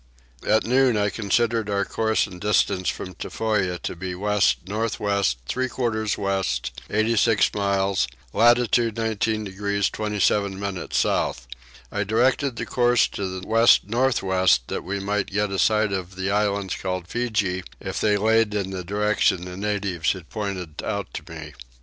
At 0.47 0.65
noon 0.65 0.97
I 0.97 1.11
considered 1.11 1.69
our 1.69 1.85
course 1.85 2.25
and 2.25 2.41
distance 2.41 2.89
from 2.89 3.13
Tofoa 3.13 3.77
to 3.83 3.95
be 3.95 4.15
west 4.15 4.61
north 4.67 4.99
west 4.99 5.37
three 5.47 5.69
quarters 5.69 6.17
west 6.17 6.71
86 6.89 7.53
miles, 7.53 8.07
latitude 8.33 8.97
19 8.97 9.43
degrees 9.43 9.91
27 9.91 10.59
minutes 10.59 10.97
south. 10.97 11.45
I 11.91 12.03
directed 12.03 12.55
the 12.55 12.65
course 12.65 13.07
to 13.09 13.27
the 13.39 13.47
west 13.47 13.85
north 13.89 14.23
west 14.23 14.69
that 14.69 14.83
we 14.83 14.99
might 14.99 15.27
get 15.27 15.51
a 15.51 15.59
sight 15.59 15.91
of 15.93 16.15
the 16.15 16.31
islands 16.31 16.75
called 16.77 17.07
Feejee 17.07 17.63
if 17.79 18.01
they 18.01 18.17
laid 18.17 18.55
in 18.55 18.71
the 18.71 18.83
direction 18.83 19.45
the 19.45 19.55
natives 19.55 20.13
had 20.13 20.31
pointed 20.31 20.81
out 20.83 21.13
to 21.13 21.31
me. 21.31 21.53